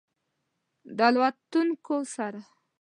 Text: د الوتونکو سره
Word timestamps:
د 0.97 0.99
الوتونکو 1.09 1.95
سره 2.13 2.41